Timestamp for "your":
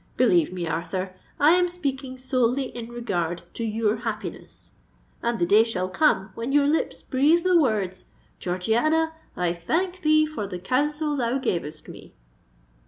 3.63-3.97, 6.51-6.65